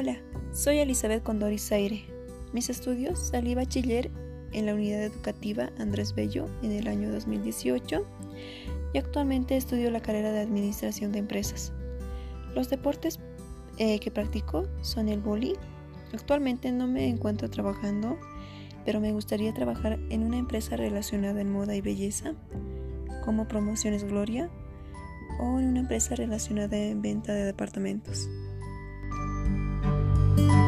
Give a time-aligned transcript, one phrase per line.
[0.00, 0.16] Hola,
[0.52, 2.04] soy Elizabeth Condori Zaire.
[2.52, 4.12] Mis estudios salí bachiller
[4.52, 8.06] en la unidad educativa Andrés Bello en el año 2018
[8.94, 11.72] y actualmente estudio la carrera de Administración de Empresas.
[12.54, 13.18] Los deportes
[13.78, 15.56] eh, que practico son el boli.
[16.14, 18.16] Actualmente no me encuentro trabajando,
[18.84, 22.34] pero me gustaría trabajar en una empresa relacionada en moda y belleza,
[23.24, 24.48] como Promociones Gloria,
[25.40, 28.28] o en una empresa relacionada en venta de departamentos.
[30.38, 30.67] Thank you.